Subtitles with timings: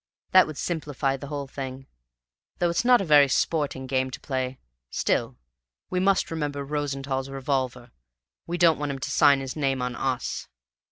[0.31, 1.85] That would simplify the whole thing,
[2.57, 4.57] though it's not a very sporting game to play;
[4.89, 5.37] still,
[5.91, 7.91] we must remember Rosenthall's revolver;
[8.47, 10.47] we don't want him to sign his name on US.